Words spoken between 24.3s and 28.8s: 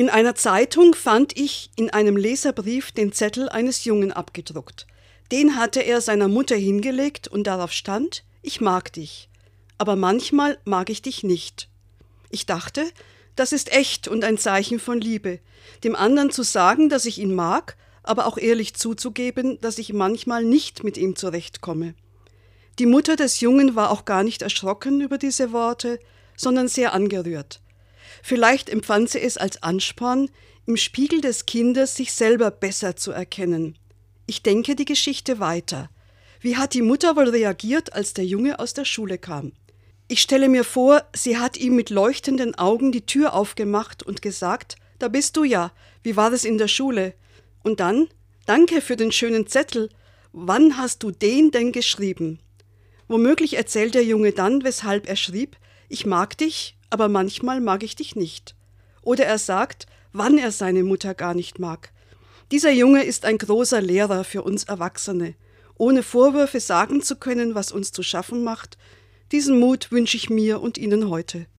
erschrocken über diese Worte, sondern sehr angerührt. Vielleicht